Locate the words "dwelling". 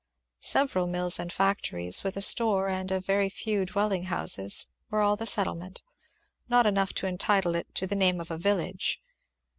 3.65-4.05